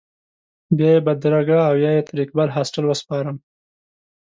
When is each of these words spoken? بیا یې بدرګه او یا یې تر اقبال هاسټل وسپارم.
بیا 0.77 0.89
یې 0.95 1.01
بدرګه 1.05 1.59
او 1.69 1.75
یا 1.83 1.91
یې 1.97 2.03
تر 2.07 2.15
اقبال 2.23 2.49
هاسټل 2.55 2.83
وسپارم. 2.87 3.37